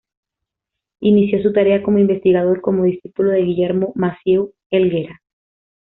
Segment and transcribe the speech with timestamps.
[1.01, 5.21] Inició su tarea como investigador como discípulo de Guillermo Massieu Helguera.